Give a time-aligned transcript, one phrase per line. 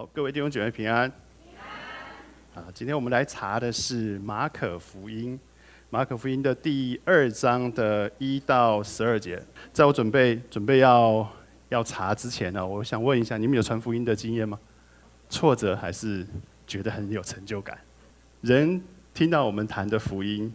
[0.00, 1.12] 好，各位弟兄姐妹平安。
[2.54, 5.38] 啊，今天我们来查的是马可福音，
[5.90, 9.38] 马可福音的第二章的一到十二节。
[9.74, 11.30] 在我准备准备要
[11.68, 14.58] 要查之前呢，我想问一下，你们有传福音的经验吗？
[15.28, 16.26] 挫折还是
[16.66, 17.78] 觉得很有成就感？
[18.40, 18.82] 人
[19.12, 20.50] 听到我们谈的福音，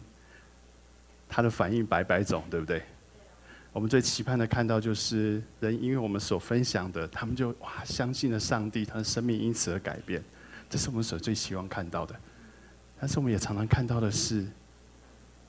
[1.30, 2.82] 他的反应百百种，对不对？
[3.76, 10.24] 我们最期盼的看到就是人，因为我们所分享的，他们就哇相信了上帝，他的生命因此而改变。
[10.70, 12.16] 这是我们所最希望看到的，
[12.98, 14.48] 但是我们也常常看到的是，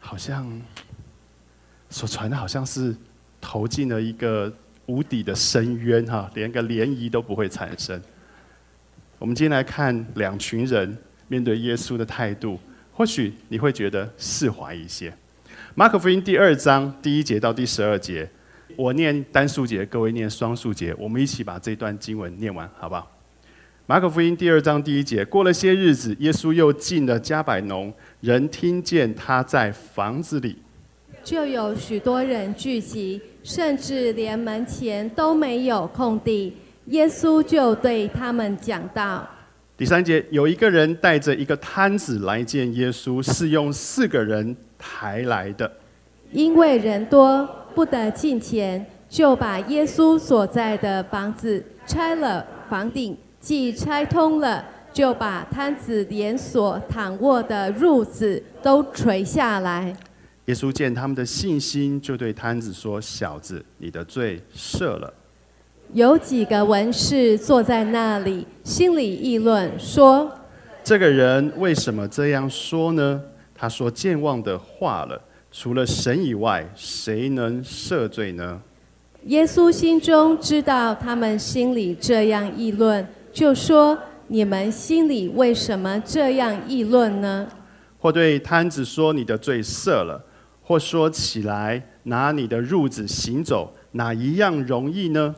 [0.00, 0.60] 好像
[1.88, 2.96] 所传的好像是
[3.40, 4.52] 投进了一个
[4.86, 8.02] 无底的深渊哈，连个涟漪都不会产生。
[9.20, 10.98] 我们今天来看两群人
[11.28, 12.58] 面对耶稣的态度，
[12.92, 15.16] 或许你会觉得释怀一些。
[15.78, 18.26] 马可福音第二章第一节到第十二节，
[18.76, 23.14] 我念单数节，各位念双数节，我们一起把这段经文念完，好不好？
[23.84, 30.56] 马可福音第二章第一节，过了些日子，耶稣又进了加百农，人听见他在房子里，
[31.22, 36.56] 就有许多人聚集，甚至连门前都没有空地。
[36.86, 39.28] 耶稣就对他们讲道。
[39.76, 45.70] 第三节，有一个人带着一个摊子来见耶稣，是用四个人抬来的，
[46.32, 53.16] 因为人多不得进前，就把耶稣所在的房子拆了房顶。
[53.38, 59.94] 既拆通了，就把摊子连锁躺卧的褥子都垂下来。
[60.46, 65.12] 耶稣见他们的信心，就对摊子说：“小子，你的罪赦了。”
[65.94, 70.28] 有几个文士坐在那里，心里议论说
[70.82, 73.22] ：“这个人为什么这样说呢？
[73.56, 75.20] 他说健忘的话了。
[75.50, 78.60] 除了神以外，谁能赦罪呢？”
[79.24, 83.06] 耶稣心中知道他们心里这样议论。
[83.32, 87.46] 就说你们心里为什么这样议论呢？
[87.98, 90.22] 或对摊子说你的罪赦了，
[90.62, 95.34] 或说起来拿你的褥子行走，哪一样容易呢？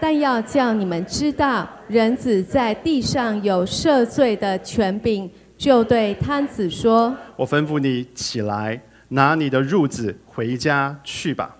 [0.00, 11.56] 但要叫你们知道，人子在地上有赦罪的权柄，就对摊子说：“我吩咐你起来，拿你的褥子回家去吧。”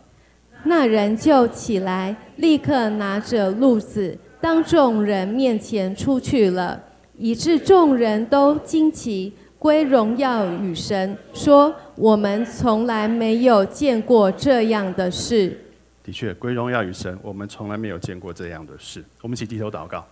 [0.65, 4.17] 那人就起来，立刻拿着褥子。
[4.41, 6.83] 当众人面前出去了，
[7.17, 15.59] 以致众人都惊奇，归荣耀与神，说：“我们从来没有见过这样的事。”
[16.05, 19.03] 的确，归荣耀与神，我们从来没有见过这样的事。
[19.23, 20.07] 我们一起低头祷告，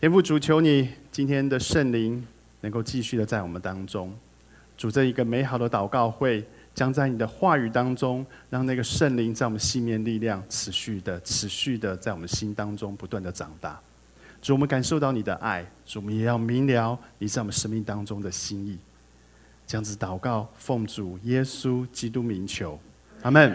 [0.00, 2.26] 天父主，求你今天的圣灵
[2.62, 4.12] 能够继续的在我们当中，
[4.78, 6.42] 主这一个美好的祷告会。
[6.74, 13.78] 将在你的话语当中，让那个圣灵在我们心面力量持续的、持续的在我们心当中不断的长大。
[14.40, 18.78] 主，我们感受到你的爱，主，我们也要明了你在我们生命当中的心意。
[19.66, 22.80] 这样子祷告，奉主耶稣基督名求，
[23.20, 23.54] 阿门。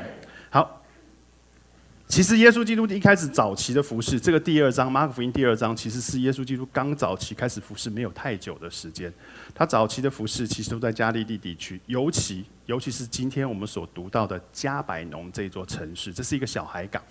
[2.07, 9.13] 其实耶稣基督一开始早期的服饰，这个第二章马可福音第二章，其实是耶稣基督刚早期开始服饰没有太久的时间。
[9.53, 17.03] 他早期的服饰其实都在加利利地区，尤其尤其是今天我们所读到的加百农这座城市，这是一个小海港，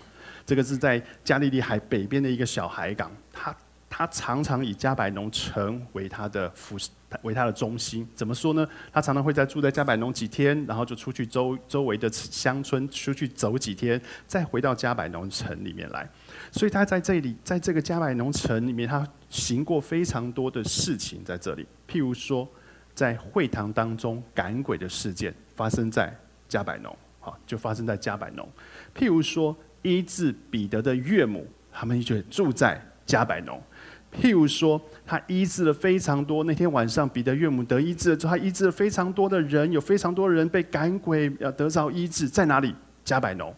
[0.47, 3.55] 这个是在加利利海北边的一个小海港，它。
[3.89, 6.77] 他常常以加百农城为他的服
[7.23, 8.07] 为他的中心。
[8.15, 8.67] 怎么说呢？
[8.93, 16.07] 他常常会在住在加百农几天，然后就出去周周围的乡村出去走几天，再回到加百农城里面来。
[16.51, 21.67] 所以他在这里，在这个加百农城里面，他行过非常多的事情在这里。
[21.89, 22.47] 譬如说，
[22.95, 26.15] 在会堂当中赶鬼的事件发生在
[26.49, 28.47] 加百农，好，就发生在加百农。
[28.95, 33.63] 譬如说，医治彼得的岳母，他们就住在加百农。
[34.13, 36.45] 譬如说，他医治了非常多。
[36.45, 42.29] 那天晚上，彼得岳母得医治了之后，他医治了非常多的人，有非常多的人被赶鬼要得着医治。
[42.29, 42.75] 在哪里？
[43.05, 43.55] 加百农。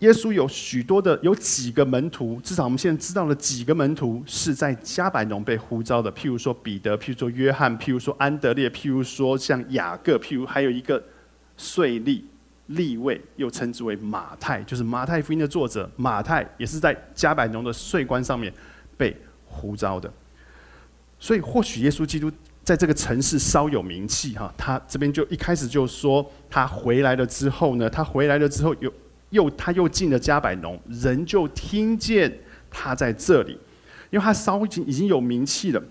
[0.00, 6.12] 耶稣有许多的，有几个门徒，至少我们现在知道了几个门徒是在加百农被呼召的。
[6.12, 11.02] 譬如说彼得，譬如说约翰，譬如说安德烈，譬如说像雅各，譬如还有一个
[11.56, 12.20] 税吏
[12.66, 15.90] 利位，又称之为马太，就是马太福音的作者。
[15.96, 18.52] 马太也是在加百农的税关上面。
[18.96, 20.12] 被呼召的，
[21.18, 22.30] 所以或许耶稣基督
[22.62, 24.52] 在这个城市稍有名气哈。
[24.56, 28.92] 他这边就一开始就说，他回来了之后呢，他回来了之后又
[29.30, 32.40] 又他又进了加百农，人就听见
[32.70, 33.52] 他在这里，
[34.10, 35.82] 因为他稍已经已经有名气了，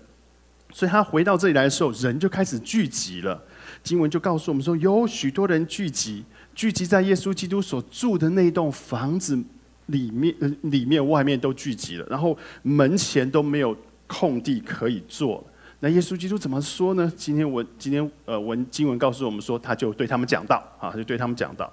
[0.72, 3.42] 所以他回到这里来的时候，人就开始聚集了。
[3.82, 6.24] 经文就告诉我们说，有许多人聚集，
[6.54, 9.38] 聚集在耶稣基督所住的那栋房子
[9.86, 15.44] 里面、呃里面、外面都聚集了，然后门前都没有空地可以坐。
[15.80, 17.12] 那耶稣基督怎么说呢？
[17.16, 21.70] 今天我今天呃文经文告诉我们说，他就对他们讲道啊，就对他们讲道。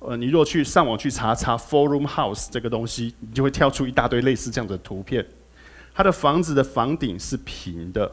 [0.00, 5.24] 呃，你若去上网去查查 Forum House 这个东西，你就会跳出一大堆类似这样的图片。
[5.94, 8.10] 他的房子的房顶是平的，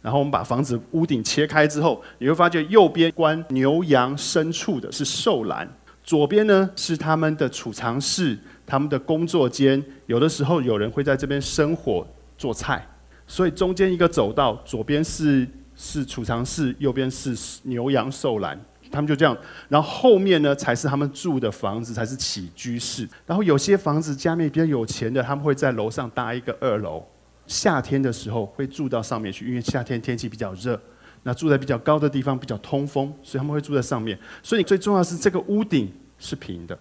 [0.00, 5.70] 然后我们把房子屋顶切开之后，你会发现右边关牛羊牲畜的是兽栏，
[6.02, 8.36] 左边呢是他们的储藏室、
[8.70, 12.06] 他们的工作间，有的时候有人会在这边生火
[12.38, 12.86] 做菜，
[13.26, 18.58] 所以中间一个走道，左边是是储藏室，右边是牛羊兽栏。
[18.92, 19.36] 他们就这样，
[19.68, 23.08] 然后后面呢才是他们住的房子，才是起居室。
[23.24, 27.04] 然后有些房子家里面比较有钱的，他们会在楼上搭一个二楼。
[27.46, 30.80] 夏天的时候会住到上面去，因为夏天天气比较热，
[31.22, 34.18] 那住在比较高的地方比较通风，所以他们会住在上面。
[34.42, 36.76] 所以最重要是这个屋顶是平的，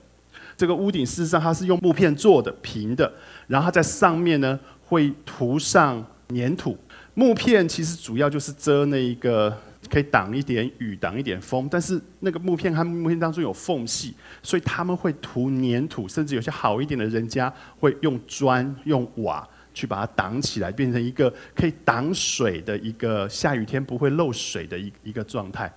[0.59, 3.09] 这个屋顶事实上它是用木片做的，平的，
[3.47, 6.77] 然后它在上面呢会涂上粘土。
[7.13, 9.57] 木片其实主要就是遮那一个。
[9.89, 14.13] 可以挡一点雨，挡一点风，但是那个木片和木片当中有缝隙，
[14.44, 19.47] 所以他们会涂粘土，甚至有些好一点的人家会用砖、用瓦
[19.80, 25.74] 去把它挡起来，变成一个可以挡水的一个下雨天不会漏水的一一个状态。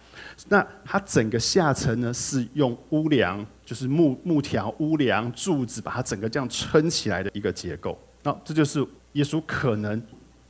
[0.49, 7.97] 那它整个下层呢是用屋梁，就是木木条、屋梁、柱子把它整个这样撑起来的一个结构。
[8.23, 10.03] 那这就是耶稣可能。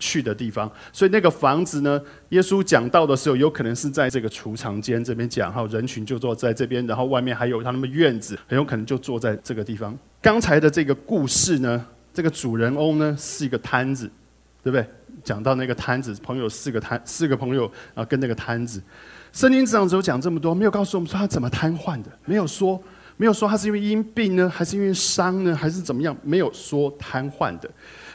[0.05, 9.97] 去的地方，所以那个房子呢，耶稣讲到的时候，有可能是在这个储藏间这边讲，然后人群就坐在这边，然后外面还有他们院子，很有可能就坐在这个地方。
[10.21, 14.11] 刚才的这个故事呢，这个主人翁呢是一个摊子，
[14.63, 14.87] 对不对？
[15.23, 18.83] 讲到那个摊子，朋友四个摊，四个朋友啊，跟那个摊子，
[19.33, 22.83] 圣经只有讲这么多，没有告诉我们说他怎么瘫痪的，没有说，
[23.17, 27.71] 没有说他是因为因病呢，还是因为伤呢，还是怎么样，没有说瘫痪的，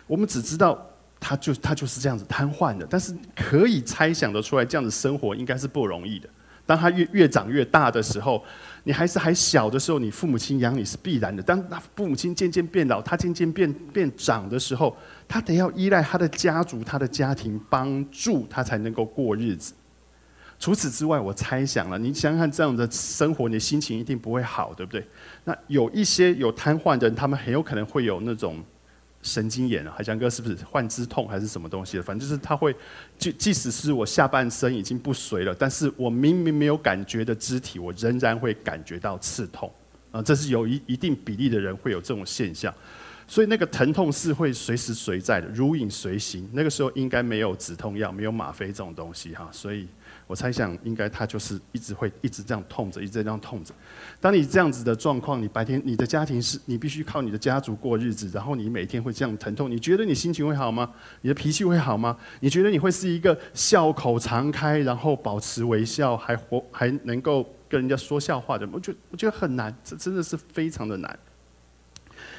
[0.05, 0.83] 我们只知道。
[1.19, 6.29] 他就他就是这样子瘫痪的，但是可以猜想得出来，这样子生活应该是不容易的。
[6.63, 8.45] 当他越越长越大的时候，
[8.88, 11.44] 你孩子还小的时候，你父母亲养你是必然的。
[11.44, 14.95] 当他 父母亲渐渐变老，他渐渐变变长的时候，
[15.28, 19.74] 他得要依赖他的家族、他的家庭帮助他才能够过日子。
[20.57, 25.06] 除此之外，我猜想了，你想想看，这样的生活，你心情一定不会好，对不对？
[25.44, 28.63] 那有一些有瘫痪的人，他们很有可能会有那种。
[29.21, 32.75] 神经炎啊，海强哥是不是患肢痛还是什么东西反正就是他会，
[33.17, 39.71] 即即使是我下半身已经不遂了，但是我明明没有感觉的肢体，我仍然会感觉到刺痛
[40.11, 42.73] 啊，这是有一一定比例的人会有这种现象，
[43.27, 46.49] 所以那个疼痛是会随时随在的，如影随形。
[46.53, 49.87] 那个时候应该没有止痛药，没有吗啡这种东西哈，所以。
[50.27, 53.74] 我猜想，应该他就是一直会一直这样痛着，一直这样痛着。
[54.19, 60.91] 当你这样子的状况，你白天你的家庭是你必须靠你的家族过日子，然后你每天会这样疼痛，你觉得你心情会好吗？
[61.21, 62.18] 你的脾气会好吗？
[62.41, 68.68] 你觉得你会是一个笑口常开，然后保持微笑，还活还能够跟人家说笑话的？
[68.74, 71.18] 我觉得我觉得很难，这真的是非常的难。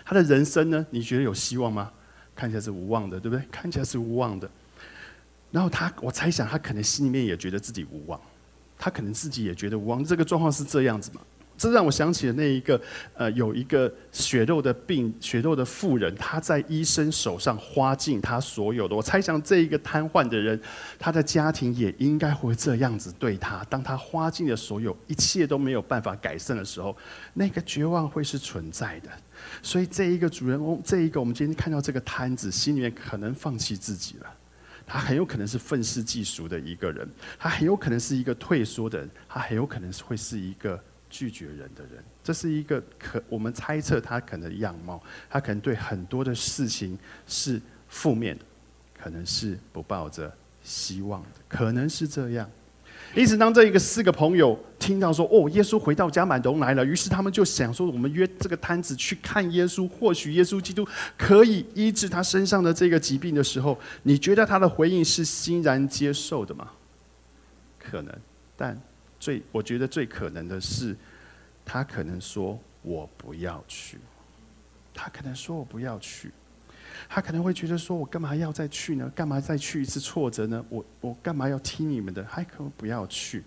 [0.05, 0.87] 他的人生呢？
[0.91, 1.91] 你觉得有希望吗？
[2.35, 3.43] 看起来是无望的，对不对？
[3.51, 4.49] 看起来是无望的。
[5.51, 8.21] 然后他，我猜想他可能心里面也觉得自己无望，
[8.79, 10.05] 他可能自己也觉得无望。
[10.05, 11.21] 这个状况是这样子嘛？
[11.57, 12.81] 这让我想起了那一个，
[13.15, 18.95] 呃，有一个血肉的病、血肉的妇人，他在医生手上花尽他所有的。
[18.95, 20.61] 我猜想这一个瘫痪的人，
[21.01, 23.65] 他的家庭也应该会这样子对他。
[23.69, 26.97] 当他花尽了所有，一切都没有办法改善的时候，
[27.35, 29.11] 那个绝望会是存在的。
[29.61, 34.33] 所以这一个主人公，这一个我们今天看到这个摊子，心里面可能放弃自己了。
[34.89, 42.03] 他很有可能是愤世嫉俗的一个人，他很有可能是一个退缩的人，他很有可能是会是一个拒绝人的人。
[42.25, 48.45] 这是一个可我们猜测他可能样貌，他可能对很多的事情是负面的，
[48.99, 52.51] 可能是不抱着希望的，可能是这样。
[53.15, 60.87] 因此，当这一个四个朋友听到说：“哦，耶稣回到加满东来了。”于是他们就想说：“我们约这个摊子去看耶稣，或许耶稣基督
[61.17, 66.71] 可以医治他身上的这个疾病的时候，你觉得他的回应是欣然接受的吗？
[67.79, 68.15] 可能，
[68.57, 68.79] 但
[69.19, 70.95] 最我觉得最可能的是，
[71.65, 73.99] 他可能说我不要去，
[74.93, 76.31] 他可能说我不要去。”
[77.07, 79.13] 他可能会觉得说：“我干嘛要再去呢？
[79.15, 80.65] 干嘛再去一次挫折呢？
[80.71, 82.25] 我我干嘛要听你们的？
[82.25, 83.45] 还可不要去。”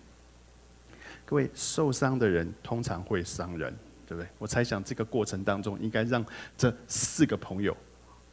[1.26, 3.74] 各位受伤的人通常会伤人，
[4.06, 4.30] 对不对？
[4.38, 6.26] 我猜想这个过程当中应该让
[6.58, 7.76] 这四个朋友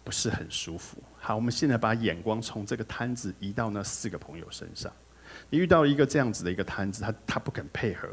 [0.03, 0.99] 不是很舒服。
[1.19, 4.93] 好，我们现在把眼光从这个摊子移到那四个朋友身上。
[5.51, 8.09] 你遇到一个这样子的一个摊子，他他不肯配合，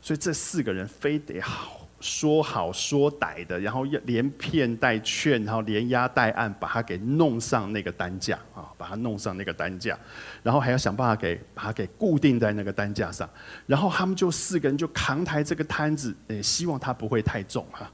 [0.00, 9.98] 所以这四个人非得好说好说歹的，然后要连骗带劝，然后连押带按，把他给弄上那个担架啊，把他弄上那个担架，
[10.42, 13.28] 然后还要想办法给把他给固定在那个担架上，
[13.66, 17.90] 然后他们就四个人就扛抬这个摊子，诶，希望他不会太重哈，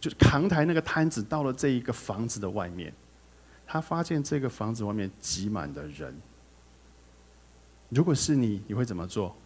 [0.00, 2.92] 就是扛抬那个摊子到了这一个房子的外面，
[3.66, 6.14] 他发现这个房子外面挤满的人，
[7.88, 9.36] 如果是你，你会怎么做？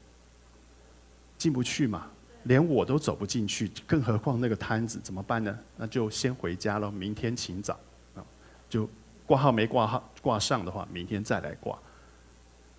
[1.39, 2.07] 进不去嘛？
[2.45, 5.59] 连我都走不进去，更何况那个摊子怎么办呢？
[5.77, 7.79] 那就先回家喽，明天请早
[8.15, 8.25] 啊，
[8.69, 8.89] 就
[9.27, 11.79] 挂号没挂号挂上的话，明天再来挂。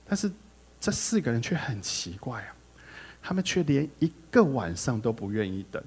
[0.08, 0.32] 但是
[0.80, 2.56] 这四个人却很奇怪啊，
[3.22, 5.84] 他们却连一个晚上都不愿意等。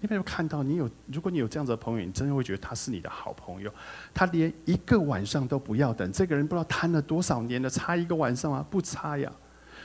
[0.00, 0.62] 你没有看到？
[0.62, 0.90] 你有？
[1.06, 3.72] 如果你有这样子的朋友，你真的会觉得他是你的好朋友。
[4.12, 8.66] 他连一个晚上都不要等，这个人不知道摊了多少年了，差一个晚上吗？
[8.70, 9.32] 不差呀。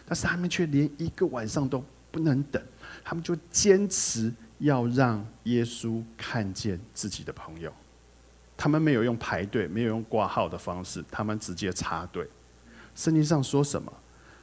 [0.06, 2.62] 但是他们却连一个晚上都不能等。
[3.04, 7.72] 他们就坚持要让耶稣看见自己的朋友，
[8.58, 12.28] 他们没有用排队，没有用挂号的方式，他们直接插队。
[12.96, 13.92] 圣经上说什么？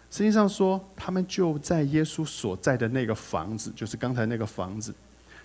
[0.08, 4.94] 圣经上说，他们就在耶稣所在的那个房子，就是刚才那个房子，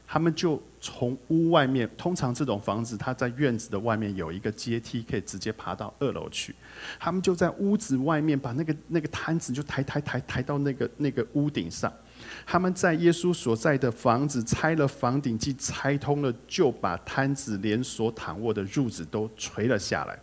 [0.07, 6.55] 他们就从屋外面，通常这种房子，它在院子的外面有一个阶梯，可以直接爬到二楼去。
[6.99, 11.91] 他们就在屋子外面把那个那个摊子就抬抬抬抬到那个那个屋顶上。
[12.45, 20.17] 他们在耶稣所在的房子拆了房顶，既拆通了，就把摊子连所躺卧的褥子都垂了下来。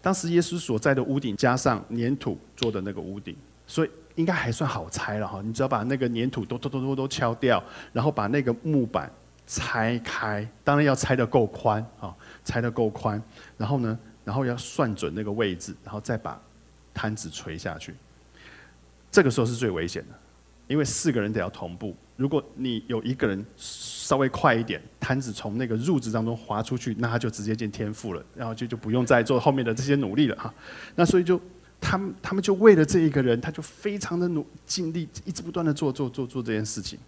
[0.00, 3.36] 当时耶稣所在的屋顶加上粘土做的那个屋顶，
[3.66, 5.40] 所以应该还算好拆了哈。
[5.42, 7.62] 你只要把那个粘土都都都都都敲掉，
[7.92, 9.08] 然后把那个木板
[9.46, 12.12] 拆开，当然要拆得够宽啊，
[12.44, 13.22] 拆得够宽。
[13.56, 16.40] 然后呢，然后要算准那个位置，然后再把
[16.92, 17.94] 摊子垂下去。
[19.08, 20.18] 这个时候是最危险的。
[20.68, 30.54] 因为四个人得要同步，如果你有一个人稍微快一点，摊子从那个褥子当中滑出去，那他就直接见天赋了，然后就就不用再做后面的这些努力了哈。
[30.94, 31.38] 那所以就
[31.80, 36.98] 他们他们就为了这一个人，他就非常的努尽力，一直不断的做做做做这件事情，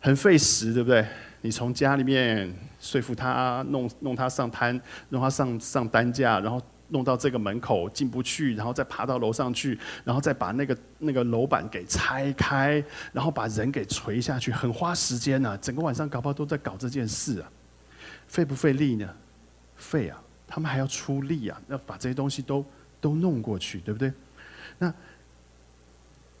[0.00, 1.06] 很费时，对不对？
[1.40, 6.60] 你从家里面说服他，弄弄他上摊，弄他上上担架，然后。
[6.94, 12.82] 弄到这个门口进不去，然后再爬到楼上去，然后再把那个那个楼板给拆开，
[13.12, 15.58] 然后把人给垂下去，很花时间呐。
[15.60, 17.50] 整个晚上搞不好都在搞这件事啊，
[18.28, 19.12] 费不费力呢？
[19.76, 20.22] 费啊！
[20.46, 22.64] 他们还要出力啊，要把这些东西都
[23.00, 24.12] 都弄过去，对不对？
[24.78, 24.94] 那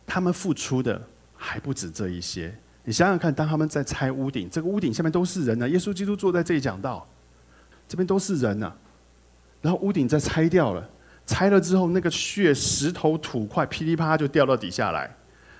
[0.06, 1.02] 他们付出的
[1.36, 2.56] 还不止这一些。
[2.84, 5.68] 你想想看，当他们在拆屋顶，这个屋顶下面都是人呢。
[5.68, 7.04] 耶稣基督坐在这里讲道，
[7.88, 8.72] 这边都是人呢。
[9.64, 10.86] 然后屋顶再拆掉了，
[11.24, 15.10] 拆了之后那个血、石头、土块噼里啪啦就掉到底下来。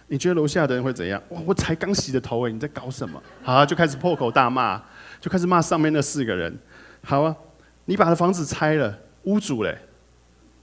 [0.08, 1.20] 你觉得楼下的人会怎样？
[1.30, 1.40] 哇！
[1.46, 3.20] 我才刚洗的头哎，你在搞什么？
[3.42, 4.78] 好，啊就开始破口大骂，
[5.22, 6.54] 就开始骂上面那四个人。
[7.02, 7.34] 好啊，
[7.86, 9.74] 你把房子拆了，屋主嘞，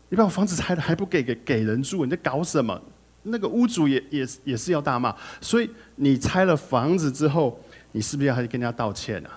[0.10, 2.06] 你把我房子拆了还不给给给人住？
[2.06, 2.80] 你在搞什么？
[3.24, 5.16] 那个屋主也 也也是要大骂。
[5.42, 7.60] 所以你拆了房子之后，
[7.92, 9.32] 你是不是要还跟人家道歉啊？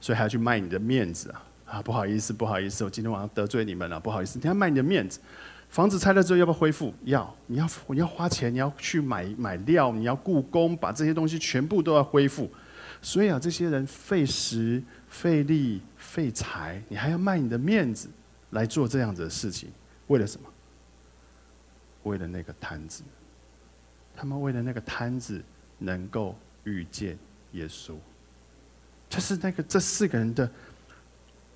[0.00, 1.42] 所以还要去卖你的面子啊？
[1.70, 4.40] 啊，不好意思，不好意思，我今天晚上得罪你们了，不好意思。
[4.42, 5.20] 你要卖你的面子，
[5.68, 6.92] 房子拆了之后要不要恢复？
[7.04, 12.50] 要，你要你要花钱，你要去买买料，你要雇工，把这些东西全部都要恢复。
[13.00, 18.08] 所以啊，这些人费时费力费财，你还要卖你的面子
[18.50, 19.70] 来做这样子的事情，
[20.08, 20.48] 为了什么？
[22.02, 23.04] 为了那个摊子，
[24.16, 25.40] 他们为了那个摊子
[25.78, 27.16] 能够遇见
[27.52, 27.94] 耶稣，
[29.08, 30.50] 这是那个这四个人的。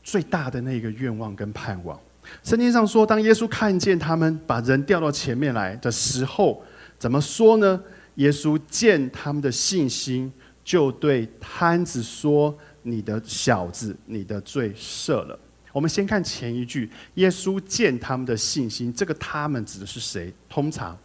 [0.04, 1.99] 最大的那个愿望跟盼望，
[2.42, 6.62] 圣经上说，当耶稣看见他们把人调到前面来的时候，
[6.99, 7.82] 怎么说呢？
[8.16, 10.30] 耶稣见他们的信心，
[10.62, 15.37] 就对摊子说：“你的小子，你的罪赦了。”
[15.73, 20.32] 我们先看前一句，耶稣见他们的信心，这个他们指的是谁？
[20.49, 20.96] 通常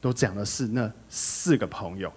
[0.00, 2.10] 都讲的是那四个朋友。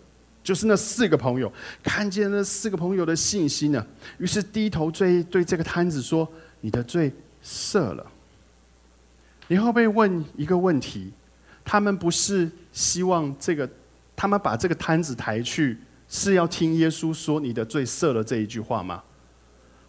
[0.49, 1.53] 就是那四个朋友
[1.83, 3.85] 看见那四个朋友的信心呢，
[4.17, 6.27] 于是低头对对这个摊子说
[6.59, 7.13] ：“你的罪
[7.45, 8.03] 赦了。”
[9.47, 11.11] 你会不会问一个问题？
[11.63, 13.69] 他们不是希望这个，
[14.15, 15.77] 他们把这个摊子抬去，
[16.07, 19.03] 是要听耶稣说“你的罪赦了”这一句话吗？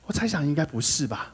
[0.05, 1.33] 我猜想应该不是吧。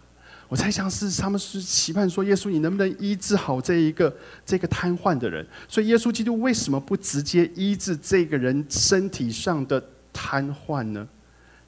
[0.49, 5.47] 我猜想是他们是期盼说耶稣，你能不能医治好这一个这个瘫痪的人？
[5.69, 11.09] 所以耶稣基督为什么不直接医治这个人身体上的瘫痪呢？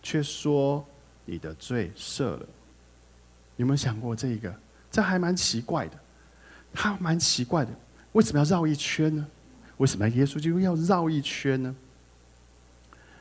[0.00, 0.86] 却说
[1.24, 2.46] 你的罪赦了。
[3.56, 4.54] 有没有想过这个？
[4.90, 5.98] 这还蛮奇怪的，
[6.72, 7.72] 他蛮奇怪的。
[8.12, 9.26] 为什么要绕一圈呢？
[9.78, 11.74] 为什么耶稣基督要绕一圈呢？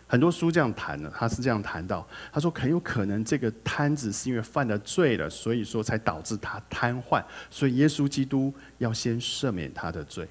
[0.09, 10.25] 很多书这样谈的，他是这样谈到，他说很有可能这个瘫子是因为犯了罪了，所以说才导致他瘫痪，所以耶稣基督要先赦免他的罪。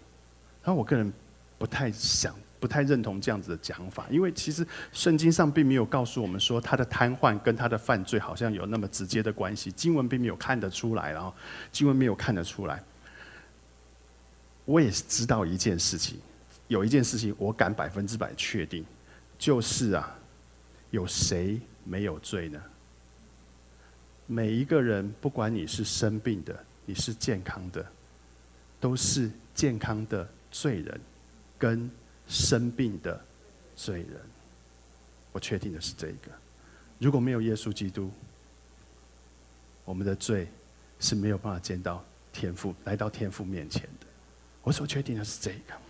[0.65, 1.13] 然后我个人
[1.59, 11.35] 不太想、不太认同这样子的讲法，因为其实圣经上并没有告诉我们说他的瘫痪跟他的犯罪好像有那么直接的关系，经文并没有看得出来，然后
[11.71, 12.83] 经文没有看得出来。
[14.65, 16.19] 我也知道一件事情，
[16.67, 18.85] 有一件事情我敢百分之百确定。
[19.39, 20.19] 就是啊，
[20.91, 22.63] 有谁没有罪呢？
[24.27, 27.85] 每一个人，不管你是生病的，你是健康的，
[28.81, 31.01] 都是健康的罪人，
[31.59, 31.91] 跟
[32.27, 33.25] 生病的
[33.77, 34.21] 罪人。
[35.33, 36.33] 我确定的是这一个。
[36.99, 38.11] 如果没有耶稣基督，
[39.85, 40.49] 我们的罪
[40.99, 44.07] 是没有办法见到天父，来到天父面前的。
[44.63, 45.86] 我所确定的是这一个。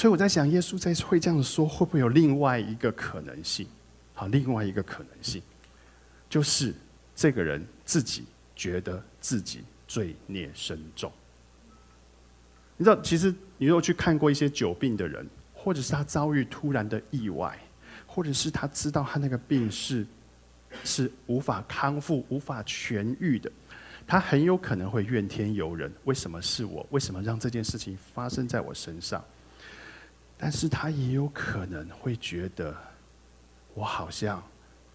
[0.00, 3.66] 所以我在想，耶稣在会这样说，会不会有另外一个可能性？
[4.14, 5.42] 好，另外一个可能性，
[6.26, 6.74] 就是
[7.14, 8.24] 这个人自己
[8.56, 11.12] 觉得自己罪孽深重。
[12.78, 17.58] 你知道，其实你如果去看过一些久病的人，或者是他遭遇突然的意外，
[18.06, 20.06] 或者是他知道他那个病是
[20.82, 23.52] 是无法康复、无法痊愈的，
[24.06, 26.86] 他很有可能会怨天尤人：为什么是我？
[26.88, 29.22] 为什么让这件事情发生在我身上？
[30.42, 32.74] 但是他也有可能会觉得，
[33.74, 34.42] 我好像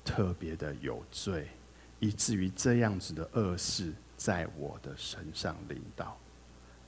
[0.03, 1.47] 特别的有罪，
[1.99, 6.17] 以至于这样子的恶事在我的身上领导。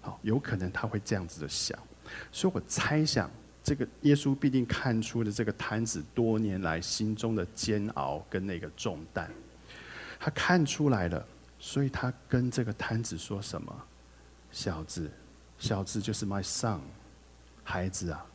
[0.02, 1.78] 好，有可能他会这样子的想，
[2.32, 3.30] 所以我猜想，
[3.64, 9.30] 这个耶稣必定看出了这个摊子多年来心中的煎熬跟那个重担，
[10.20, 11.24] 他看出来了，
[11.60, 13.86] 所以他跟这个摊子说什么
[14.52, 15.12] ：“小子，
[15.60, 16.80] 小子就是 my son，
[17.64, 18.26] 孩子啊。”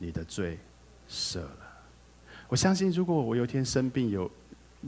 [0.00, 0.58] 你的罪
[1.08, 1.58] 赦了。
[2.48, 4.28] 我相信，如果我有一天生病，有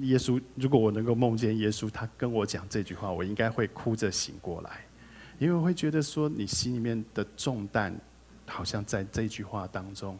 [0.00, 4.84] 耶稣，如果我能够梦见耶稣，他跟我讲这句话，我应该会哭着醒过来，
[5.38, 7.94] 因为我会觉得说，你心里面的重担，
[8.46, 10.18] 好像在这句话当中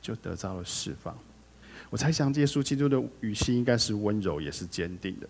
[0.00, 1.18] 就得到了释放。
[1.90, 5.28] 我猜想，耶稣基督的语气应该是温柔，也是坚定的。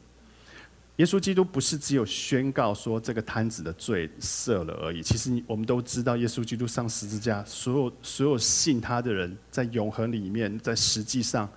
[0.98, 5.00] 耶稣基督不是只有宣告说这个摊子的罪赦了而已。
[5.00, 11.48] 其实我们都知道，耶稣基督上十字架，所有所有信他的人，在永恒里面，在实际上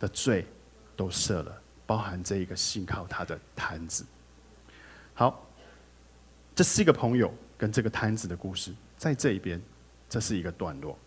[0.00, 0.44] 的罪
[0.96, 4.04] 都赦了，包含这一个信靠他的摊子。
[5.14, 5.48] 好，
[6.52, 9.62] 这四个朋友跟这个摊子的故事，在这一边，
[10.08, 10.98] 这是一个段落。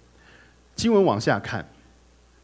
[0.77, 1.69] 经文往下看，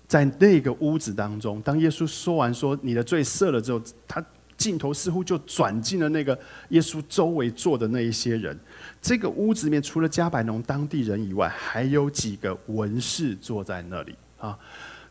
[0.09, 4.21] 在那个屋子当中，当耶稣说完说你的罪赦了之后，他。
[4.61, 6.37] 镜头似乎就转进了那个
[6.69, 8.55] 耶稣周围坐的那一些人。
[9.01, 14.55] 这个屋子里面除了加百农当地人以外，还有几个文士坐在那里啊。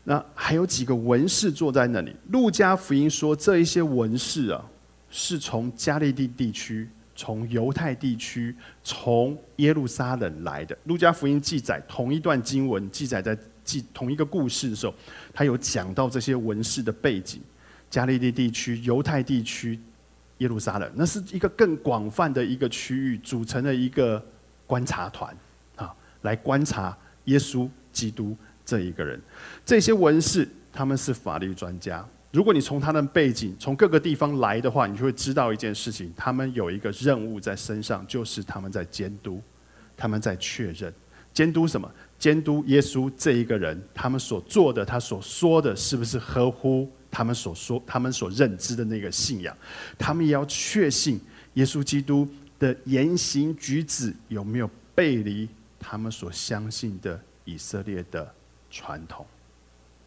[0.05, 2.15] 那还有几个文士坐在那里。
[2.29, 4.63] 路加福音说，这一些文士啊，
[5.09, 10.75] 是从加利利地区、从犹太地区、从耶路撒冷来的。
[10.85, 14.93] 路加福音记载同一段经文，记载在记同一个故事的时候，
[15.33, 17.41] 他有讲到这些文士的背景。
[17.91, 19.77] 加利利地区、犹太地区、
[20.37, 24.25] 耶路撒冷，那是一个更广泛的一个区域，组成了一个
[24.65, 25.35] 观察团
[25.75, 29.21] 啊，来观察耶稣基督这一个人。
[29.65, 32.03] 这些文士他们是法律专家。
[32.31, 39.41] 如果你从他的背景、从各个地方来的话，你就会知道一件事情：他们有一个任务在身上，就是他们在监督，
[39.97, 40.93] 他们在确认，
[41.33, 41.91] 监督什么？
[42.17, 46.89] 监督耶稣这一个人，他们所做的、他所说的是不是合乎？
[47.11, 49.55] 他们所说、他们所认知的那个信仰，
[49.99, 51.19] 他们也要确信
[51.55, 52.25] 耶稣基督
[52.57, 58.33] 的言行举止有没有背离他们所相信的以色列的
[58.69, 59.25] 传统，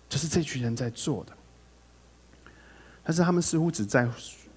[0.09, 1.33] 这是这群人在做的。
[3.05, 4.09] 但是他们似乎只在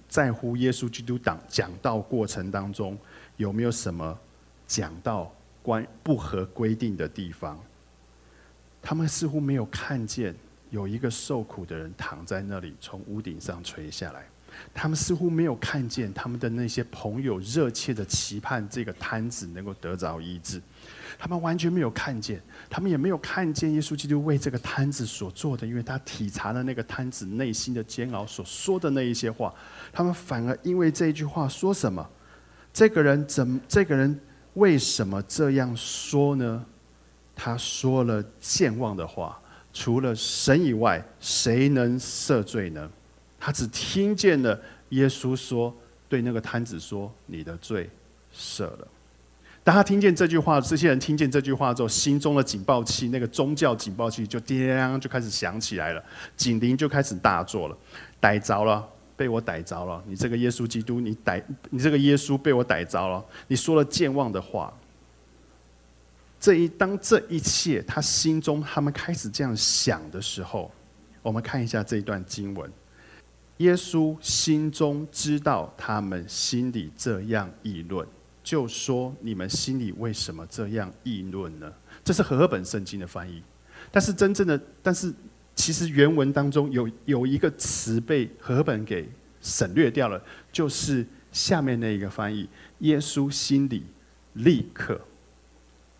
[0.08, 2.96] 在乎耶稣基督讲讲道过程当中
[3.36, 4.18] 有没有什么
[4.66, 5.30] 讲到
[5.62, 7.60] 关不合规定的地方，
[8.80, 10.34] 他们似乎没有看见。
[10.70, 14.26] 有一个受苦的人躺在那里，从屋顶上垂下来。
[14.74, 20.60] 他们似乎没有看见他们的那些朋友热切的期盼这个摊子能够得着医治。
[21.18, 29.54] 他们完全没有看见，他们也没有看见耶稣基督为这个摊子所做的，因为他体察了那个摊子内心的煎熬所说的那一些话。
[29.92, 32.04] 他们反而因为这一句话说什么？
[32.72, 33.60] 这个人怎？
[33.68, 34.18] 这个人
[34.54, 36.64] 为什么这样说呢？
[37.36, 39.40] 他说了健忘的话。
[39.72, 42.90] 除了神以外，谁能赦罪呢？
[43.38, 45.72] 他只听见了耶稣说
[46.08, 47.88] ：“对那个摊子说，你的罪
[48.34, 48.88] 赦了。”
[49.62, 56.02] 当他听见这句话，这些人听见这句话之后，心中的警报器，那个宗教警报器就叮就开始响起来了，
[56.36, 57.76] 警铃就开始大作了，
[58.18, 64.72] 逮着了，被我逮着了，你这个耶稣基督，你逮你这个耶稣被我逮着了，你说了健忘的话。
[66.40, 70.70] 这一当这一切他心中他们开始这样想的时候，
[71.22, 72.70] 我们看一下这一段经文。
[73.58, 78.06] 耶稣心中知道他们心里这样议论，
[78.44, 81.72] 就说：“你们心里为什么这样议论呢？”
[82.04, 83.42] 这是和合本圣经的翻译，
[83.90, 85.12] 但是真正的，但是
[85.56, 89.08] 其实原文当中有有一个词被和合本给
[89.40, 90.22] 省略掉了，
[90.52, 92.48] 就是下面那一个翻译：
[92.78, 93.82] 耶稣心里
[94.34, 95.00] 立刻。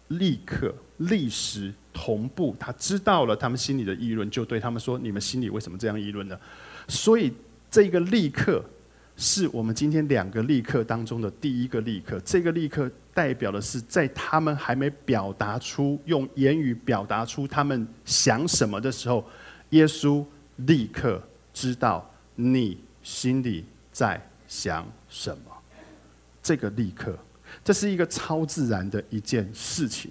[0.09, 6.38] 立刻、立时、同步，他知道了他们心里的议论，就对他们说：“你们心里为什么这样议论呢？”
[6.88, 7.33] 所以，
[7.71, 8.64] 这个立刻
[9.16, 12.18] 是我们今天两个立刻当中的第一个立刻。
[12.25, 19.29] 这个立刻代表的是，在他们还没表达出用言语表达出他们想什么的时候，
[19.71, 20.25] 耶稣
[20.57, 25.44] 立刻知道你心里在想什么。
[26.42, 27.18] 这个立刻。
[27.64, 30.11] 这是一个超自然的一件事情。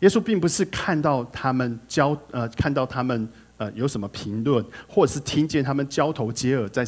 [0.00, 6.84] 耶稣并不是看到他们交呃，看到他们呃有什么评论，或者是听见他们交头接耳在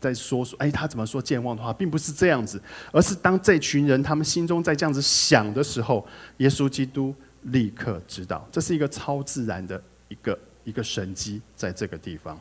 [0.00, 6.06] 在说说，哎，他怎么说健忘的话，并不是这样子，而是当这群人他们心中在这样子想的时候，
[6.38, 12.40] 耶稣基督立刻知道，这是一个超自然的一个一个神机在这个地方。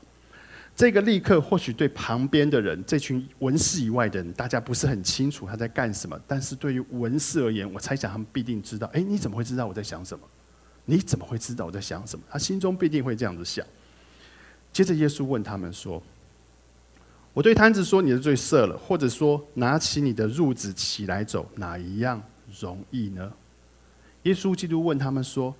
[0.75, 6.19] 这个立刻或许对旁边的人，这群文士以外的人，大家不是很清楚他在干什么。
[6.27, 8.89] 但是对于文士而言，我猜想他们必定知道。
[8.93, 10.27] 哎，你怎么会知道我在想什么？
[10.85, 12.25] 你怎么会知道我在想什么？
[12.29, 13.63] 他心中必定会这样子想。
[14.71, 16.01] 接着耶稣问他们说
[17.33, 22.19] ：“我对摊子说你的罪赦了，或者说拿起你的褥子起来走，哪一样
[22.59, 23.31] 容易呢？”
[24.23, 25.55] 耶稣基督问他们说：“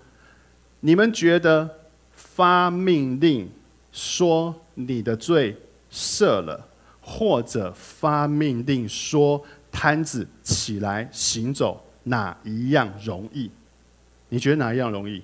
[0.82, 1.70] 你们觉得
[2.12, 3.48] 发命令？”
[3.94, 5.56] 说你的罪
[5.92, 6.68] 赦了，
[7.02, 13.50] 或者发命令说摊子起来行走，哪一样容易？
[14.30, 15.22] 你觉得哪一样容易？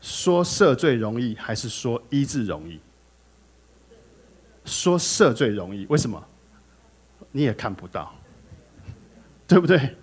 [0.00, 2.80] 说赦罪容易，还是说医治容易？
[4.64, 6.22] 说赦罪容易，为什么？
[7.30, 8.14] 你也看不到，
[9.46, 9.96] 对不对？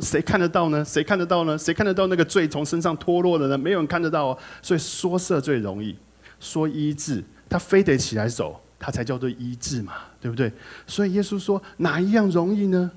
[0.00, 0.84] 谁看得到呢？
[0.84, 1.56] 谁看得到呢？
[1.56, 3.56] 谁看得到那个罪从身上脱落了呢？
[3.56, 4.38] 没有人看得到哦。
[4.60, 5.96] 所以说赦最容易，
[6.44, 10.52] 说医治，他非得起来走，他才叫做医治嘛，对不对？
[10.86, 12.90] 所以耶稣说哪一样容易呢？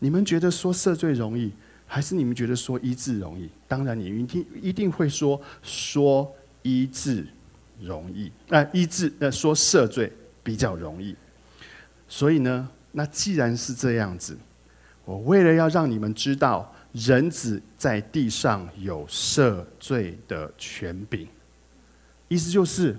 [0.00, 1.52] 你们觉得说赦罪容易，
[1.86, 3.48] 还是你们觉得说医治容易？
[3.68, 6.30] 当然，你一定一定会说说
[6.62, 7.24] 医治
[7.80, 8.30] 容易。
[8.48, 11.14] 那医治呃说赦罪比较容易。
[12.08, 14.36] 所以呢，那既然是这样子。
[15.06, 21.28] 我为了要让你们知道，人子在地上有赦罪的权柄，
[22.34, 22.96] 意思就是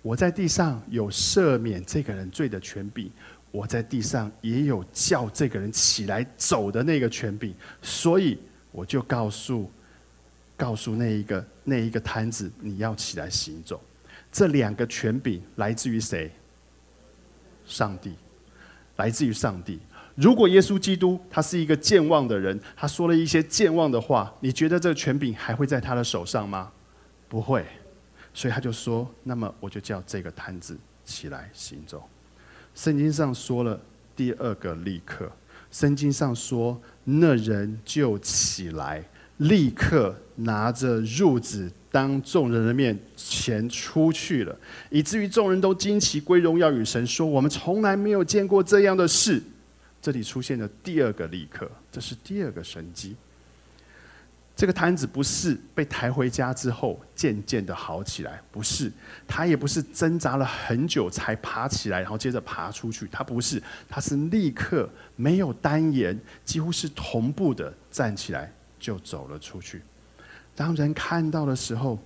[0.00, 3.10] 我在地上有赦免这个人罪的权柄，
[3.50, 8.38] 我在地上也有叫这个人起来走的那个权柄，所以
[8.70, 9.70] 我就告诉
[10.56, 13.78] 告诉那一个那一个摊子，你要起来行走。
[14.32, 16.32] 这两个权柄来自于谁？
[17.66, 18.14] 上帝，
[18.96, 19.78] 来自于上帝。
[20.14, 26.72] 如果耶稣基督他是一个健忘的人，他说了一些健忘的话，你觉得这个权柄还会在他的手上吗？
[27.28, 27.66] 不会，
[28.34, 32.02] 所以他就说：“那么我就叫这个摊子起来行走。”
[32.74, 33.78] 圣经上说了
[34.16, 35.30] 第二个立刻，
[35.70, 39.04] 圣经上说那人就起来，
[39.38, 49.42] 立刻拿着褥子当众人的面前出去了，以至于众人都惊奇归荣耀与神，说：“我们从来没有见过这样的事。”
[50.00, 53.14] 这里出现了第二个立刻，这是第二个神迹。
[54.62, 58.92] 这个摊子不是被抬回家之后渐渐的好起来，不是，
[59.26, 69.82] 他也不是挣扎了很久才爬起来，然后接着爬出去，他不是，他是立刻没有单言，几乎是同步的站起来就走了出去。
[70.54, 71.98] 当人看到的时候，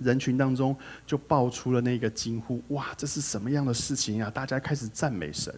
[0.00, 5.54] 人群当中就爆出了那个惊呼：“哇，这是什么样的事情呀？”大家开始赞美神。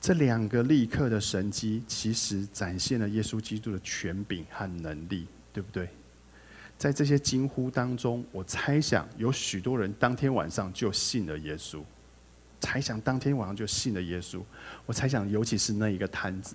[0.00, 5.88] 这两个立刻的神迹，其实展现了耶稣基督的权柄和能力，对不对？
[6.76, 11.82] 在这些惊呼当中，我猜想有许多人当天晚上就信了耶稣。
[12.60, 14.40] 猜想当天晚上就信了耶稣，
[14.86, 16.54] 我猜想尤其是那一个摊子，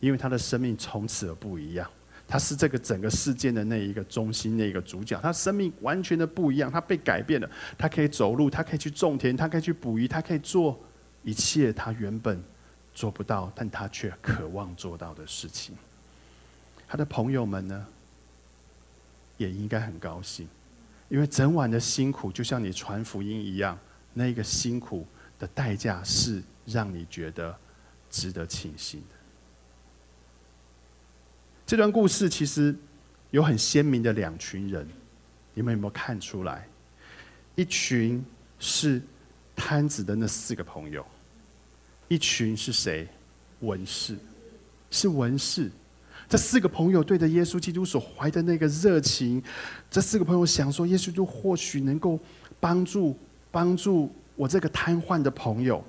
[0.00, 1.88] 因为他的生命从此而不一样。
[2.26, 5.20] 他是这个整个事件的那一个中心，那个主角。
[5.20, 7.50] 他生命完全的不一样，他被改变了。
[7.76, 10.80] 他可以走路，他可以去种田，他可以去捕鱼，他可以做
[11.22, 12.42] 一切他原本。
[12.94, 15.76] 做不到，但他却渴望做到的事情。
[16.86, 17.86] 他的朋友们呢，
[19.36, 20.46] 也应该很高兴，
[21.08, 23.78] 因为整晚的辛苦，就像你传福音一样，
[24.12, 25.06] 那个辛苦
[25.38, 27.56] 的代价是让你觉得
[28.10, 29.16] 值得庆幸的。
[31.64, 32.76] 这段故事其实
[33.30, 34.86] 有很鲜明的两群人，
[35.54, 36.68] 你们有没有看出来？
[37.54, 38.22] 一群
[38.58, 39.00] 是
[39.56, 41.06] 摊子的那四个朋友，
[42.08, 43.08] 一群是谁？
[43.60, 44.16] 文士，
[44.90, 45.70] 是文士。
[46.28, 49.42] 这四个朋友对着耶稣基督所怀的那个热情，
[49.90, 52.18] 这四个朋友想说，耶稣就或许能够
[52.58, 53.16] 帮助
[53.50, 55.84] 帮助我这个瘫痪的朋友，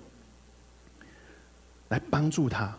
[1.90, 2.78] 来帮助他。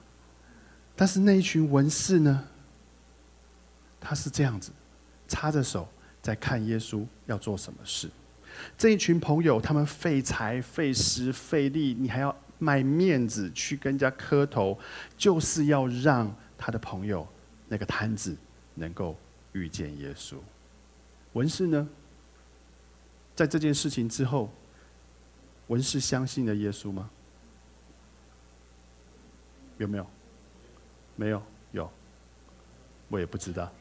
[0.94, 2.44] 但是那一群文士呢？
[3.98, 4.70] 他是这样子，
[5.26, 5.88] 插着手
[6.20, 8.10] 在看耶稣要做什么事。
[8.76, 14.78] 这一群朋友，他们费财、费时、费力，你还要卖面子去跟人家磕头，
[15.16, 17.26] 就是要让他的朋友
[17.68, 18.36] 那个摊子
[18.74, 19.16] 能够
[19.52, 20.36] 遇见耶稣。
[21.32, 21.88] 文士呢，
[23.34, 24.50] 在这件事情之后，
[25.66, 27.10] 文士相信了耶稣吗？
[29.78, 30.06] 有没有？
[31.16, 31.90] 没有，有，
[33.08, 33.72] 我也不知道。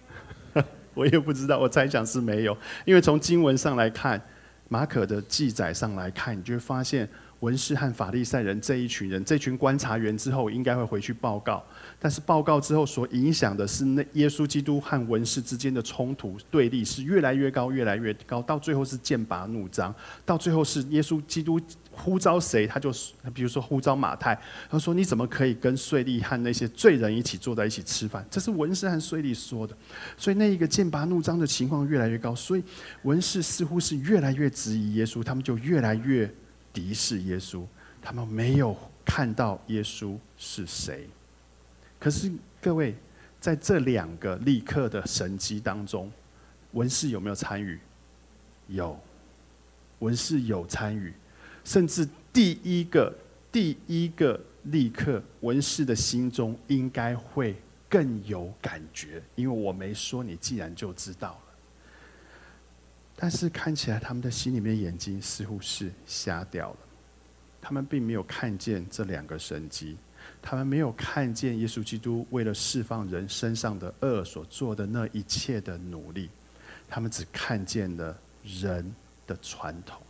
[0.96, 2.56] 我也不知道，我猜想是没有，
[2.86, 4.22] 因为从经文上来看，
[4.70, 7.10] 马可的记载上来看，你就会发现
[7.44, 11.62] 文士和法利赛人这一群人，这群观察员之后应该会回去报告，
[12.00, 19.94] 但是报告之后所影响的是那耶稣基督和文士之间的冲突对立是越来越高，越来越高，到最后是剑拔弩张，
[20.26, 21.60] 到最后是耶稣基督。
[21.96, 22.92] 呼召谁，他就
[23.36, 24.36] 比如说呼召马太，
[24.68, 29.78] 他说：“你怎么可以跟税吏和那些罪人一起坐在一起吃饭？”这是文士和税吏说的，
[30.18, 32.64] 所以那一个剑拔弩张的情况越来越高，所以
[33.04, 36.28] 文士似乎是越来越质疑耶稣，他们就越来越
[36.74, 37.64] 敌视耶稣，
[38.02, 41.08] 他们没有看到耶稣是谁。
[42.00, 42.96] 可是各位，
[43.40, 46.12] 在这两个立刻的神迹当中，
[46.72, 47.80] 文士有没有参与？
[48.68, 49.00] 有，
[50.00, 51.14] 文士有参与。
[51.64, 53.14] 甚至第一个、
[53.52, 57.56] 第一个立刻，文士的心中应该会
[57.88, 61.53] 更有感觉，因为我没说，你既然就知道了。
[63.16, 66.78] 但是看起来他们的心里面眼睛似乎是瞎掉了，
[67.62, 69.98] 他们并没有看见这两个神迹，
[70.42, 76.30] 他们没有看见耶稣基督为了释放人身上的恶所做的那一切的努力，
[76.88, 78.94] 他们只看见了人
[79.28, 80.02] 的传统。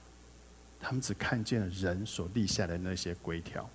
[0.85, 3.69] 他们只看见了人所立下的那些规条。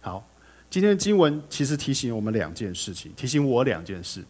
[0.00, 0.24] 好，
[0.70, 4.24] 今天的经文其实提醒我们两件事情，提醒我两件事。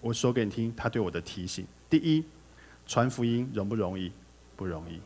[0.00, 2.24] 我说给你听，他对我的提醒：第一，
[2.90, 4.10] 传福音容不容易？
[4.56, 5.00] 不容易，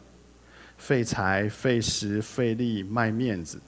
[0.79, 3.61] 费财、费时、费力、卖面子，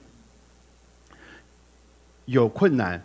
[2.25, 2.99] 有困难。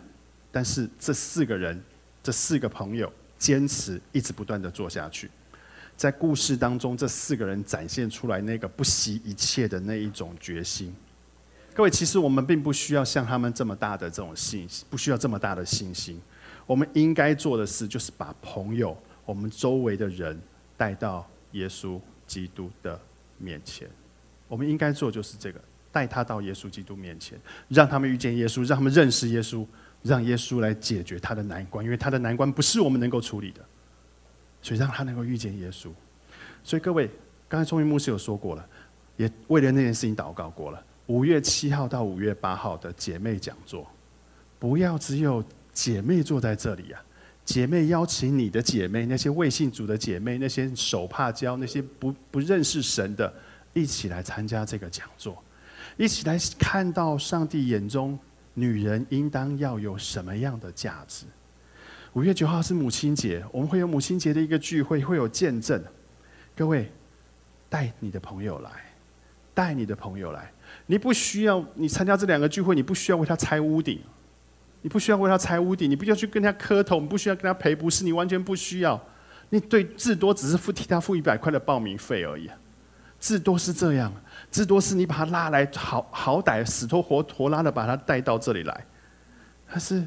[0.51, 1.79] 但是这四个人，
[2.23, 5.29] 这四个朋友，坚持一直不断的做下去。
[5.95, 10.91] 在故事当中，这四个人展现出来那个不惜一切的那一种决心。
[11.75, 16.19] 各位，其实我们并不需要像他们这么大的这种信心，不需要这么大的信心。
[16.65, 20.41] 我们应该做的事，就是把朋友、我们周围的人
[20.77, 22.99] 带到耶稣基督的
[23.37, 23.87] 面前。
[24.47, 25.59] 我们应该做就是这个，
[25.91, 29.65] 带他到耶稣基督面前，让他们遇见耶稣，让他们认识耶稣，
[30.01, 33.61] 让耶稣来解决他的难关，因为他的难关不是我们能够处理的。
[34.61, 35.89] 所以让他能够遇见耶稣。
[36.63, 37.09] 所以各位，
[37.49, 38.65] 刚才钟云牧师有说过了，
[39.17, 40.81] 也为了那件事情祷告过了。
[41.07, 43.85] 五月七号到五月八号的姐妹讲座，
[44.59, 47.03] 不要只有姐妹坐在这里呀！
[47.45, 53.31] 姐妹邀请你的姐妹，那些未信主的姐妹，那些手怕教，那些不不认识神的，
[53.73, 55.43] 一起来参加这个讲座，
[55.97, 58.17] 一起来看到上帝眼中
[58.53, 61.25] 女人应当要有什么样的价值。
[62.13, 65.83] 五月九号是母亲节，我们会有母亲节的一个聚会，会有见证。
[66.55, 66.91] 各位，
[67.67, 68.69] 带你的朋友来，
[69.53, 70.51] 带你的朋友来。
[70.85, 73.99] 你不需要你参加这两个聚会，你不需要为他拆屋顶，
[74.83, 79.03] 你不需要为他拆屋顶，你不需要去跟他磕头，你不需要跟他赔不是，你完全不需要。
[79.49, 82.47] 你对至多只是付替他付一百块的报名费而已，
[83.19, 84.13] 至多是这样，
[84.51, 88.85] 至多是你把他拉来，好好歹死拖活拖拉的把他带到这里来。
[89.67, 90.05] 但是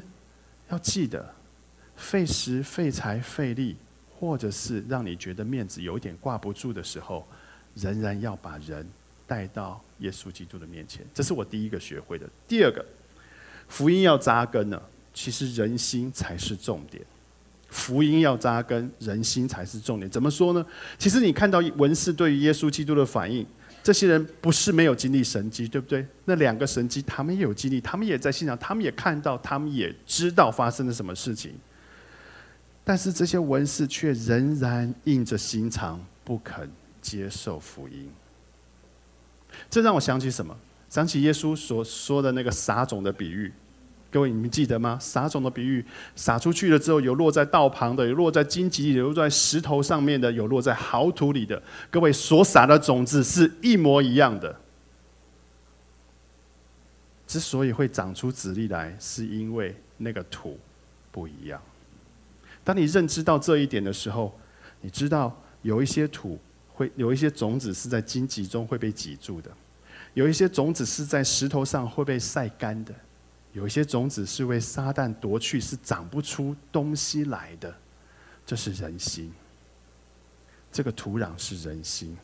[0.69, 1.33] 要记得。
[1.99, 3.75] 费时、费财、费力，
[4.19, 7.27] 或者是让你觉得面子有点挂不住的时候，
[7.73, 8.87] 仍然要把人
[9.25, 11.03] 带到耶稣基督的面前。
[11.11, 12.29] 这是我第一个学会的。
[12.47, 12.85] 第二个，
[13.67, 14.81] 福音要扎根呢，
[15.13, 17.03] 其实人心才是重点。
[17.69, 20.09] 福音要扎根，人心才是重点。
[20.09, 20.65] 怎么说呢？
[20.97, 23.45] 其实你看到文士对于耶稣基督的反应，
[23.83, 26.07] 这些人不是没有经历神迹，对不对？
[26.23, 31.53] 那两个神迹，他们也有经历，他们也在现场，他们也看到，他们也知道发生了什么事情。
[32.85, 38.09] 但是这些文士却仍然硬着心肠，不肯接受福音。
[39.69, 40.57] 这让我想起什么？
[40.89, 43.51] 想起耶稣所说的那个撒种的比喻。
[44.09, 44.97] 各位，你们记得吗？
[45.01, 51.61] 撒种的比喻，撒出去了之后，有落在道旁的，有落在荆棘里，有落在石头上面的，有落在好土里的。
[51.91, 54.55] 各位所撒的种子是一模一样的。
[57.27, 60.57] 之所以会长出籽粒来，是因为那个土
[61.11, 61.61] 不一样。
[62.63, 64.33] 当你认知到这一点的时候，
[64.79, 66.39] 你知道有一些土
[66.73, 69.51] 会有一些种子是在荆棘中会被挤住的，
[70.17, 72.91] 有一些种子是在石头上会被晒干的。
[73.53, 77.71] 有一些种子是为撒旦夺去，是长不出东西来的。
[78.43, 79.31] 这是人心。
[80.71, 82.17] 这个土壤是人心，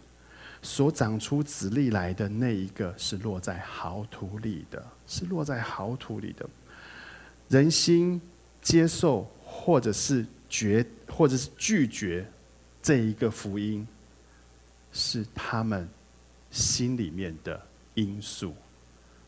[0.64, 6.50] 所长出籽粒来的那一个是落在好土里的，是落在好土里的。
[7.48, 8.20] 人心
[8.60, 12.28] 接受或者是绝，或者是拒绝
[12.82, 13.88] 这一个福音，
[14.92, 15.88] 是他们
[16.50, 17.62] 心里面的
[17.96, 18.54] 因素，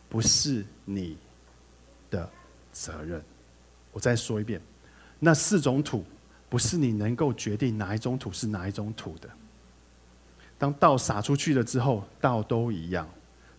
[0.09, 1.17] 不是你。
[2.11, 2.29] 的
[2.71, 3.21] 责任，
[3.91, 4.61] 我再说一遍，
[5.19, 6.05] 那四种土
[6.47, 9.27] 不是你能够决定哪一种土是哪一种土的。
[10.57, 13.09] 当稻撒出去了之后，稻都一样。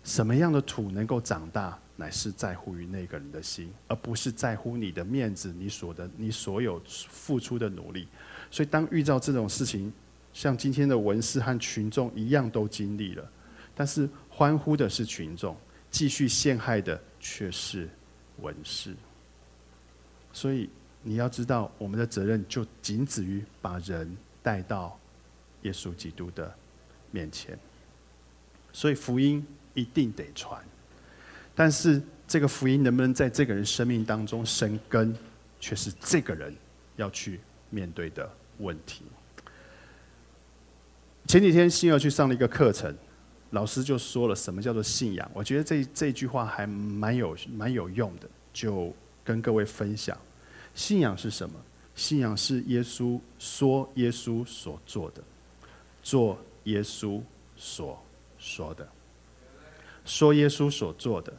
[0.05, 8.07] 什么样的土能够长大，乃是在乎于那个人的心，而不是在乎你的面子、你所的、你所有付出的努力。
[8.49, 9.93] 所以，当遇到这种事情，
[10.33, 13.31] 像今天的文士和群众一样都经历了，
[13.77, 15.57] 但是欢呼的是群众，
[15.93, 17.89] 继续陷害的却是。
[18.43, 18.95] 文士，
[20.31, 20.69] 所以
[21.03, 25.01] 你要知道，我们的责任就仅止于把人带到
[25.63, 26.55] 耶稣基督的
[27.11, 27.59] 面前。
[28.75, 30.63] 所以福音一定得传，
[31.55, 35.17] 但是这个福音能不能在这个人生命当中生根，
[35.59, 36.55] 却是这个人
[36.97, 39.05] 要去面对的问题。
[41.27, 42.95] 前几天新儿去上了一个课程。
[43.51, 45.31] 老师就说了什么叫做信仰？
[45.33, 48.93] 我觉得这这句话还蛮有蛮有用的，就
[49.25, 50.19] 跟各位分享。
[50.75, 51.55] 信仰是什么？
[51.95, 55.23] 信仰是耶稣说耶稣所做的，
[56.03, 57.23] 做耶稣
[57.57, 58.03] 所
[58.37, 58.87] 说的，
[60.05, 61.33] 说耶稣所做的，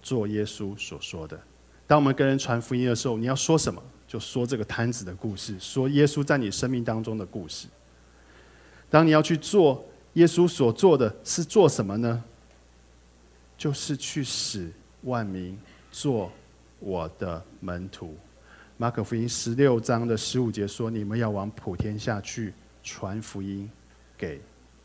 [0.00, 1.38] 做耶稣所说的。
[1.86, 3.82] 当我们跟人传福音的时候，你要说什么？
[4.06, 7.66] 就说这个摊子的故事，说耶稣在你生命当中的故事。
[8.88, 9.84] 当你要去做。
[10.14, 12.24] 耶稣所做的是做什么呢？
[13.56, 14.70] 就是去使
[15.02, 15.58] 万民
[15.90, 16.32] 做
[16.78, 18.16] 我的门徒。
[18.76, 23.70] 马可福音十六章的十五节说：“你们要往普天下去传福音
[24.16, 24.40] 给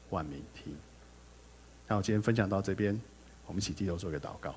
[0.09, 0.75] 万民听。”
[1.87, 2.99] 那我今天分享到这边，
[3.47, 4.53] 我们一起低头做个祷告。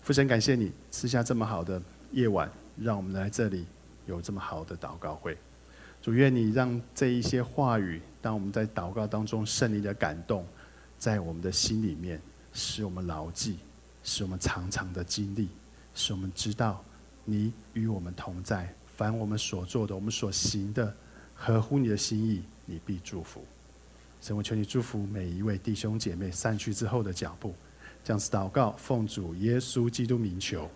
[0.00, 1.80] 父神，感谢你赐下这么好的
[2.12, 3.66] 夜晚，让我们来这里
[4.06, 5.36] 有这么好的祷告会。
[6.04, 7.98] 主愿你让这一些话语。
[8.20, 10.46] 当我们在祷告当中，胜利的感动
[10.98, 12.20] 在我们的心里面，
[12.52, 13.56] 使我们牢记，
[14.02, 15.48] 使我们常常的经历，
[15.94, 16.84] 使我们知道
[17.24, 18.70] 你与我们同在。
[18.98, 20.94] 凡我们所做的，我们所行的，
[21.34, 23.42] 合乎你的心意，你必祝福。
[24.20, 27.54] 神，我求你祝福每一位弟兄姐妹散去之后的脚步。
[28.04, 30.70] 这样子祷告，奉主耶稣基督名求。